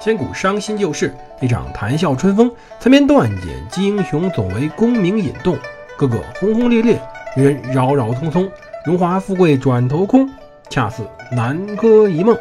[0.00, 2.50] 千古伤心旧事，一场谈笑春风。
[2.78, 5.58] 残篇断简，击英雄，总为功名引动。
[5.98, 6.98] 个个轰轰烈烈，
[7.36, 8.48] 人人扰扰匆匆。
[8.82, 10.26] 荣华富贵转头空，
[10.70, 12.34] 恰似南柯一梦。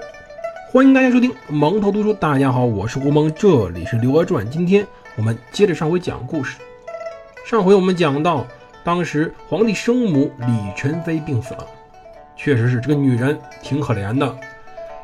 [0.72, 2.14] 欢迎大家收听蒙头读书。
[2.14, 4.46] 大家好，我是胡蒙，这里是《刘娥传》。
[4.50, 4.88] 今天
[5.18, 6.60] 我们接着上回讲故事。
[7.46, 8.48] 上回我们讲到，
[8.86, 10.48] 当时皇帝生母李
[10.78, 11.68] 宸妃病死了，
[12.38, 14.34] 确实是这个女人挺可怜的，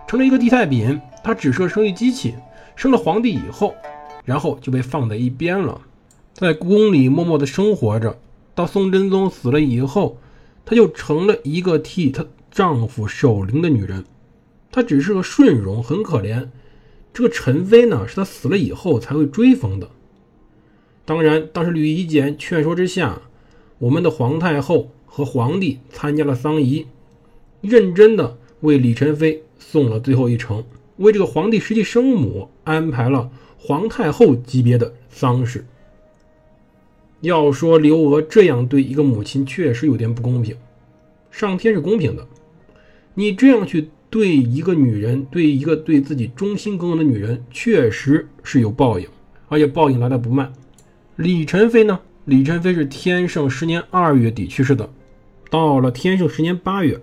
[0.07, 1.01] 成了一个地菜饼。
[1.21, 2.35] 她只是个生育机器，
[2.75, 3.73] 生了皇帝以后，
[4.23, 5.81] 然后就被放在一边了，
[6.33, 8.17] 在故宫里默默的生活着。
[8.53, 10.17] 到宋真宗死了以后，
[10.65, 14.05] 她就成了一个替她丈夫守灵的女人。
[14.71, 16.49] 她只是个顺容，很可怜。
[17.13, 19.89] 这个陈妃呢，是她死了以后才会追封的。
[21.05, 23.21] 当然，当时吕夷简劝说之下，
[23.77, 26.87] 我们的皇太后和皇帝参加了丧仪，
[27.61, 30.63] 认真的为李宸妃送了最后一程。
[30.97, 35.65] 为这个皇帝实际生母安排了皇太后级别的丧事。
[37.21, 40.55] 要说刘娥这样对一个母亲，确实有点不公平。
[41.31, 42.27] 上天是公平的，
[43.13, 49.07] 你这样去对一个女人，对一个对自己忠心耿耿的女人，确实是有报应，
[49.47, 50.53] 而且报应来的不慢。
[51.15, 51.99] 李宸妃呢？
[52.25, 54.89] 李宸妃是天圣十年二月底去世的。
[55.49, 56.99] 到了天圣十年八月，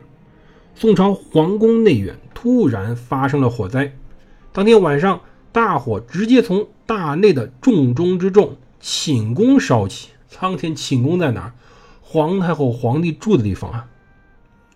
[0.74, 2.18] 宋朝皇宫内院。
[2.34, 3.94] 突然发生了火灾，
[4.52, 5.20] 当天晚上
[5.52, 10.08] 大火直接从大内的重中之重寝宫烧起。
[10.26, 11.54] 苍天，寝宫在哪？
[12.00, 13.86] 皇太后、皇帝住的地方啊！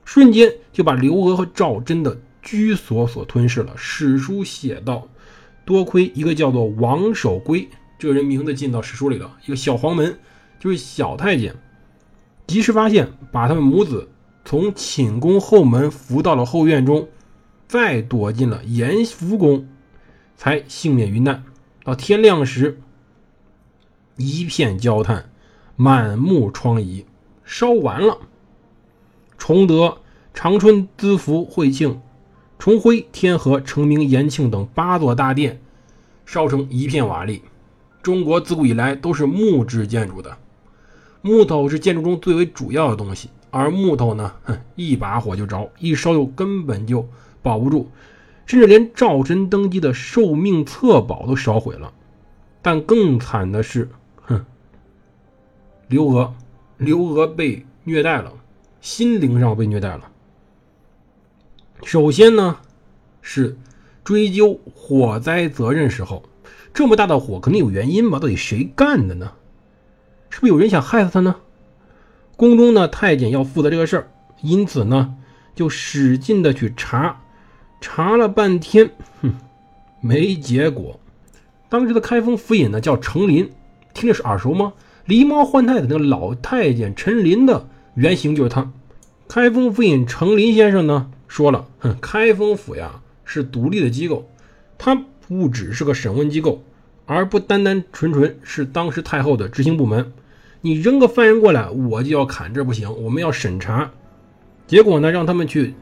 [0.04, 3.72] 瞬间就把刘娥和赵祯的居所所吞噬了。
[3.76, 5.08] 史书写道
[5.66, 10.16] ：“多亏一个叫做王守圭这人名字进到史书里了，一个小黄门，
[10.60, 11.56] 就是小太监，
[12.46, 14.08] 及时发现，把他们母子
[14.46, 17.06] 从寝宫后门扶到了后院中。”
[17.68, 19.66] 再躲进了延福宫，
[20.36, 21.42] 才幸免于难。
[21.82, 22.80] 到天亮时，
[24.16, 25.28] 一片焦炭，
[25.74, 27.04] 满目疮痍，
[27.44, 28.18] 烧完了。
[29.36, 29.98] 崇德、
[30.32, 32.00] 长春、资福、惠庆、
[32.56, 33.36] 崇辉、天。
[33.36, 35.60] 河、成明、延庆等八座大殿
[36.24, 37.40] 烧成一片瓦砾。
[38.00, 40.38] 中国自古以来都是木质建筑的，
[41.20, 47.08] 木头是建筑中最为主要的东西，而木头呢，哼，一把火就着，一烧就根本就。
[47.42, 47.86] 保不住，
[48.44, 51.92] 甚至连赵祯登基的寿命册宝都烧毁了。
[52.60, 53.88] 但更惨的是，
[54.22, 54.44] 哼，
[55.86, 56.34] 刘娥，
[56.76, 58.32] 刘娥被虐待了，
[58.80, 60.10] 心灵上被虐待了。
[61.84, 62.56] 首先呢，
[63.22, 63.56] 是
[64.02, 66.24] 追究火灾责任时候，
[66.74, 68.18] 这么大的火肯定有原因吧？
[68.18, 69.34] 到底谁干的呢？
[70.30, 71.36] 是不是有人想害死他呢？
[72.36, 74.08] 宫中呢，太监要负责这个事儿，
[74.42, 75.14] 因此呢，
[75.54, 77.22] 就使劲的去查。
[77.80, 78.90] 查了半天，
[79.22, 79.34] 哼，
[80.00, 81.00] 没结果。
[81.68, 83.50] 当时的开封府尹呢，叫程林，
[83.94, 84.72] 听着是耳熟吗？
[85.06, 88.70] 狸猫换太子那个老太监陈林的原型就是他。
[89.28, 94.28] 开封府尹程林先生呢，说了，哼，开封府呀是独立的机构，
[94.78, 94.94] 它
[95.26, 96.62] 不只是个审问机构，
[97.06, 100.12] 而不单单纯纯是当时太后的执行部门。
[100.66, 103.88] 你扔个犯人过来，我就要砍，这不行，我们要审查。
[104.66, 105.74] 结果呢，让他们去。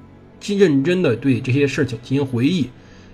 [0.46, 2.68] 认真的对这些事情进行回忆，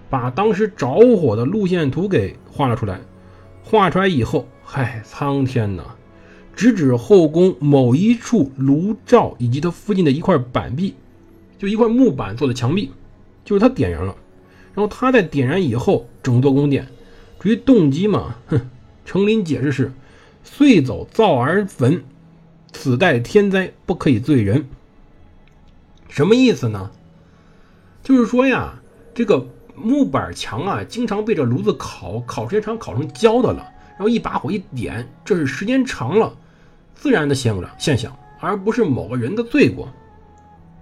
[0.08, 2.98] 把当时着火的路线图给画了出来。
[3.62, 5.84] 画出来以后，嗨，苍天呐！
[6.56, 10.97] 直指后宫某一处炉灶以及它附近的一块板壁，
[11.56, 12.91] 就一块木板做的墙壁，
[13.44, 14.16] 就是他点燃了。
[14.75, 16.88] 然后他在点燃以后，整座宫殿。
[17.38, 18.60] 至于动机嘛，哼，
[19.04, 19.92] 程林解释是：
[20.43, 22.03] 遂走灶而焚，
[22.73, 24.67] 此待天灾，不可以罪人。
[26.09, 26.91] 什么意思呢？
[28.03, 28.81] 就是说呀，
[29.15, 36.37] 这个木板墙啊，经常被这炉子烤，烤时间长烤成焦的了，然后一把火一点，这是时间长了
[36.94, 39.88] 自然的现象现象，而不是某个人的罪过。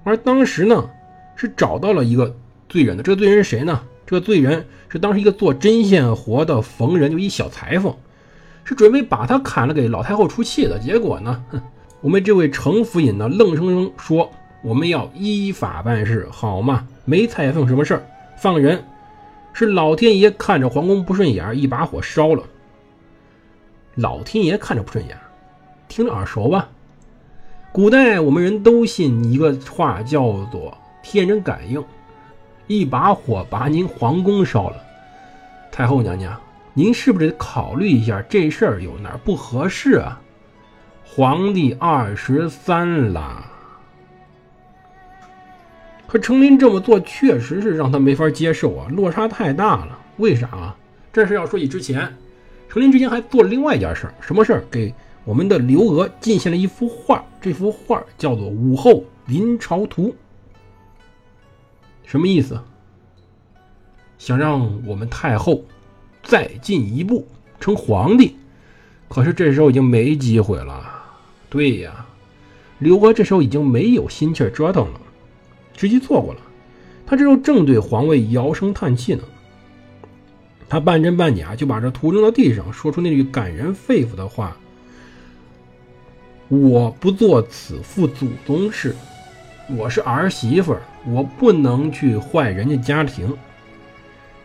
[0.05, 0.89] 而当时呢，
[1.37, 2.35] 是找到了一个
[2.69, 3.83] 罪人的，这个罪人是谁呢？
[4.07, 7.95] 这个罪人是当时一个做针线活的缝人，就一小裁缝，
[8.69, 10.79] 是准备把他砍了给老太后出气的。
[10.79, 11.43] 结果呢，
[12.03, 14.31] 我们这位程府尹呢，愣生生说。
[14.61, 16.87] 我们要依法办事，好吗？
[17.05, 18.07] 没裁缝什么事儿，
[18.37, 18.85] 放人。
[19.53, 22.43] 是老天爷看着皇宫不顺眼，一把火烧了。
[23.95, 25.17] 老天爷看着不顺眼，
[25.87, 26.69] 听着耳熟吧？
[27.73, 31.83] 古代我们人都信一个话，叫做天人感应。
[32.67, 34.77] 一把火把您皇宫烧了，
[35.71, 36.39] 太后娘娘，
[36.79, 40.23] 您是不是得考虑一下这事儿有哪儿不合适啊？
[41.05, 43.45] 皇帝二十三了。
[46.07, 49.99] 可程林这么做确实是让他没法接受啊，落差太大了。
[50.19, 50.77] 为啥啊？
[51.13, 52.17] 这事要说起之前，
[52.69, 54.65] 成林之前还做了另外一件事儿，什么事儿？
[54.71, 54.95] 给
[55.25, 60.11] 我们的刘娥进献了一幅画，这幅画叫做《武后临朝图》，
[62.05, 62.57] 什么意思？
[64.17, 65.65] 想让我们太后
[66.29, 67.27] 再进一步
[67.59, 68.37] 成皇帝，
[69.09, 70.85] 可是这时候已经没机会了。
[71.49, 72.05] 对呀，
[72.81, 75.01] 刘娥这时候已经没有心气折腾了，
[75.75, 76.41] 时机错过了。
[77.07, 79.23] 他这时候正对皇位摇声叹气呢。
[80.69, 84.55] 他半真半假就把这图扔到地上，说出那句感人肺腑的话
[86.49, 88.95] ：“我不做此父祖宗事，
[89.79, 90.77] 我是儿媳妇，
[91.07, 93.35] 我不能去坏人家家庭。”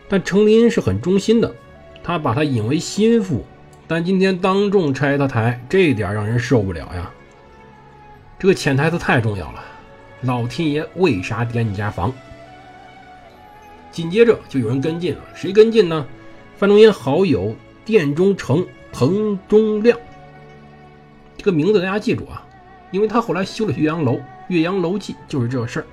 [0.08, 1.54] 但程琳是很忠心的，
[2.04, 3.46] 他把他引为心腹，
[3.88, 7.10] 但今天当众拆他台，这点让人受不了呀。
[8.38, 9.64] 这个潜台词太重要了，
[10.20, 12.12] 老天爷为啥点你家房？
[13.90, 16.06] 紧接着就有人跟进了，谁跟进呢？
[16.58, 17.56] 范仲淹好友
[17.86, 19.98] 殿中丞滕中亮，
[21.38, 22.46] 这个名字大家记住啊，
[22.90, 24.12] 因为他后来修了岳阳楼，
[24.48, 25.86] 《岳阳楼记》就是这事儿。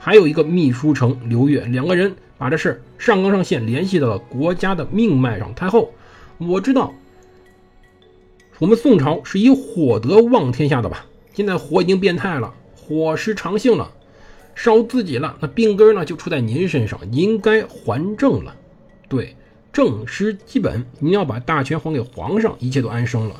[0.00, 2.16] 还有一个秘书丞刘越，两个人。
[2.40, 5.54] 把这事上纲上线联系到了国家的命脉上。
[5.54, 5.92] 太后，
[6.38, 6.94] 我知道
[8.58, 11.04] 我们宋朝是以火德望天下的吧？
[11.34, 13.92] 现在火已经变态了，火失常性了，
[14.54, 18.56] 烧自己了，那病根呢就出在您身上，您该还政了。
[19.06, 19.36] 对，
[19.70, 23.36] 政失基本，您要把大权还给皇上，一切都安生了。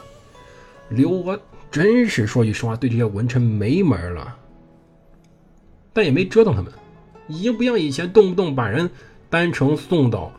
[0.90, 4.36] 刘娥真是说句实话，对这些文臣没门了，
[5.94, 6.70] 但也没折腾他们。
[7.30, 8.90] 已经不像以前动不动把人
[9.28, 10.32] 单程送到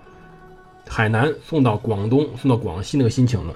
[0.87, 3.53] 海南、送到广东、送到广西那个心情了。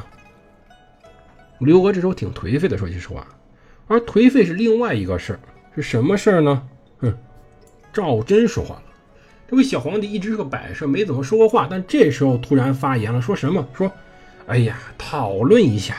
[1.60, 3.28] 刘娥这时候挺颓废的，说句实话。
[3.88, 5.40] 而颓废是另外一个事儿，
[5.76, 6.64] 是什么事儿呢？
[7.00, 7.14] 哼，
[7.94, 8.84] 赵祯说话了。
[9.48, 13.68] 这位小皇帝一直是个摆设，没怎么说过话，但这时候突然发言了，说什么？
[13.74, 13.92] 说
[14.48, 15.98] ：“哎呀，讨论一下，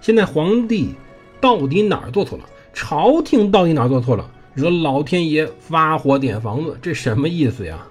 [0.00, 0.94] 现在皇帝
[1.40, 2.44] 到底哪儿做错了？
[2.72, 7.86] 朝廷到底哪儿做错了？”惹老天爷发火点房子，这什么意思呀？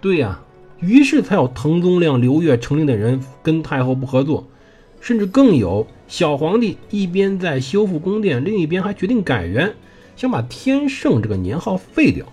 [0.00, 0.40] 对呀，
[0.80, 4.44] 于是才有滕宗亮、刘越、程琳的人跟太后不合作，
[5.00, 9.72] 甚至更有小皇帝一边在修复宫殿，另一边还决定改元，
[10.16, 12.26] 想把天圣这个年号废掉。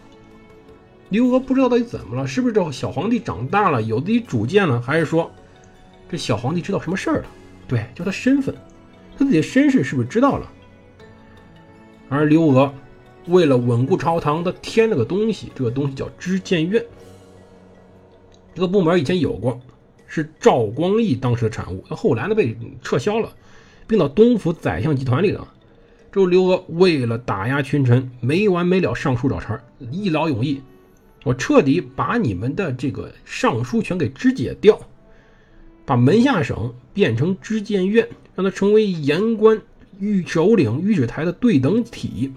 [1.09, 5.31] 刘娥不知道到底怎么了，是不是这小皇帝长大了，有自己主见了，还是说
[6.09, 7.25] 这小皇帝知道什么事儿了？
[7.67, 8.55] 对，就他身份，
[9.15, 10.51] 他自己的身世是不是知道了？
[12.09, 12.73] 而刘娥。
[13.27, 16.83] 为了稳固朝堂，他添了个东西，这个东西叫知谏院。
[18.53, 19.59] 这个部门以前有过，
[20.07, 23.33] 是赵光义当时的产物，后来呢被撤销了，
[23.87, 25.47] 并到东府宰相集团里了。
[26.11, 29.59] 这刘娥为了打压群臣，没完没了上书找茬，
[29.91, 30.61] 一劳永逸，
[31.23, 34.79] 我彻底把你们的这个尚书权给肢解掉，
[35.85, 39.59] 把门下省变成知谏院，让它成为言官
[39.97, 42.31] 御首领御史台的对等体。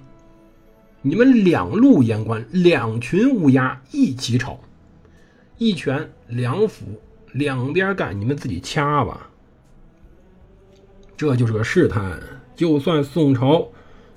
[1.03, 4.59] 你们两路言官，两群乌鸦一起吵，
[5.57, 7.01] 一拳两斧
[7.33, 9.31] 两边干，你们自己掐吧。
[11.17, 12.21] 这就是个试探。
[12.57, 13.69] 就算宋朝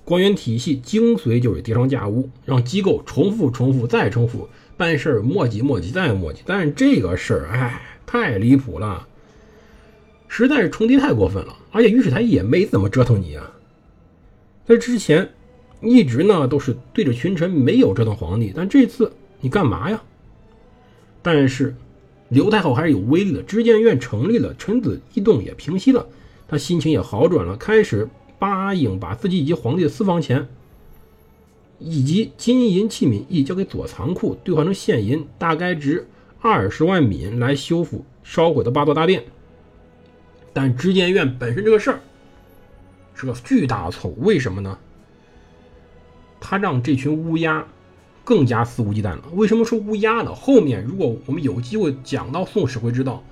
[0.04, 6.38] 官员体系精髓就是叠床架屋，让机构重复、重复再重复，办事儿磨叽、磨叽再磨叽。
[6.46, 9.08] 但是这个事儿，哎，太离谱了，
[10.28, 11.56] 实在是重叠太过分了。
[11.72, 13.52] 而且御史台也没怎么折腾你啊，
[14.66, 15.30] 在之前。
[15.82, 18.52] 一直呢都是对着群臣，没有折腾皇帝。
[18.56, 20.02] 但这次你干嘛呀？
[21.22, 21.76] 但是
[22.30, 26.08] 刘太后还是有威力的，知谏院成立了，臣子异动也平息了，
[26.48, 28.08] 他心情也好转了，开始
[28.38, 30.48] 答应把自己以及皇帝的私房钱，
[31.78, 36.08] 以及金银器皿一交给左藏库，兑换成现银，大概值
[36.40, 39.24] 二十万闽，来修复烧毁的八座大殿。
[40.54, 42.00] 但知谏院本身这个事儿
[43.14, 44.78] 是个巨大的错误，为什么呢？
[46.40, 47.66] 他让这群乌鸦
[48.24, 49.24] 更加肆无忌惮了。
[49.34, 50.34] 为什么说乌鸦呢？
[50.34, 53.24] 后面如果我们有机会讲到宋史，会知道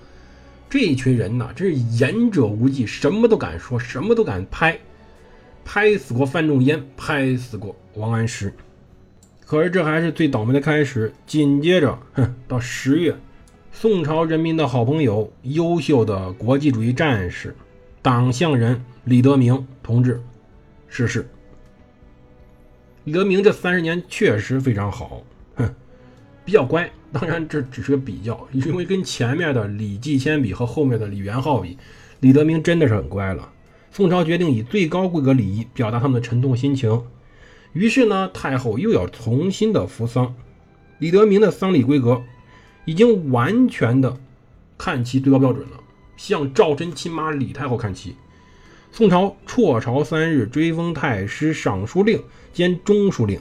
[0.69, 4.79] 这一群人呢，真是言者无忌，什么都敢说，什么都敢拍，
[5.63, 8.53] 拍死过范仲淹，拍死过王安石。
[9.45, 11.13] 可是这还是最倒霉的开始。
[11.25, 13.15] 紧接着，哼，到十月，
[13.71, 17.55] 宋朝人民的好朋友、优秀的国际主义战士、
[18.01, 20.21] 党项人李德明同志
[20.89, 21.29] 逝世。
[23.07, 25.23] 李德明这三十年确实非常好，
[25.55, 25.73] 哼，
[26.43, 26.91] 比较乖。
[27.13, 31.77] 当然这只是个比较，因为跟前面的李继迁比和后面的李元昊比，
[32.19, 33.49] 李德明真的是很乖了。
[33.91, 37.01] 宋朝决定以最高规格礼仪表达他们的沉痛心情，
[37.71, 40.35] 于是呢，太后又要重新的扶丧。
[40.99, 42.21] 李德明的丧礼规格
[42.83, 44.17] 已经完全的
[44.77, 45.79] 看齐最高标准了，
[46.17, 48.17] 向赵祯亲妈李太后看齐。
[48.91, 52.19] 宋朝辍朝三日，追封太师、尚书令
[52.51, 53.39] 兼中书令，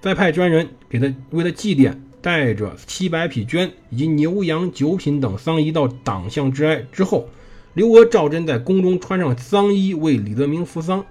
[0.00, 7.28] 再派专人给他为他祭奠，带着七百匹绢以及牛羊九品等丧仪到党项致哀之后，
[7.72, 11.04] 刘娥、赵祯在宫中穿上丧衣为李德明服丧，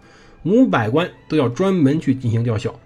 [0.43, 2.79] 五百官都要专门去进行吊孝。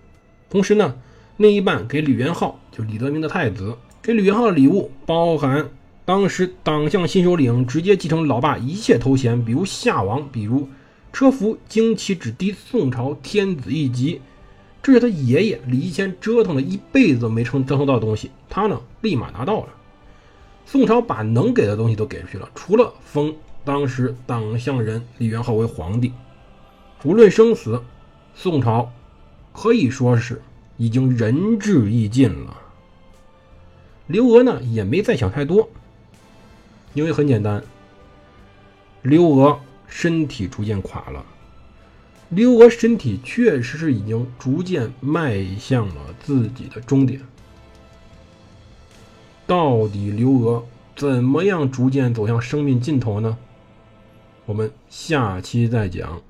[0.50, 0.96] 同时呢，
[1.36, 5.70] 另一半给李元昊，就李德明的太子，给李元昊的礼物包含
[6.06, 10.68] 当时党项新首领直接继承老爸一切头衔，比如夏王，比如。
[11.18, 14.22] 车服旌旗只低宋朝天子一级，
[14.84, 19.70] 这是他爷爷李义谦折腾了一辈子都没成折腾到的东西，他呢立马拿到了。
[20.68, 26.14] 宋朝把能给的东西都给出去了，除了封当时党项人李元昊为皇帝。
[27.04, 27.82] 无论生死，
[28.36, 28.92] 宋朝
[29.54, 30.44] 可以说是
[30.78, 32.56] 已经仁至义尽了。
[34.06, 35.68] 刘娥呢也没再想太多，
[36.94, 37.64] 因为很简单，
[39.02, 39.60] 刘娥。
[39.88, 41.26] 身体逐渐垮了，
[42.30, 47.22] 刘娥身体确实是已经逐渐迈向了自己的终点。
[49.46, 50.66] 到底刘娥
[50.96, 53.38] 怎么样逐渐走向生命尽头呢？
[54.46, 56.22] 我们下期再讲。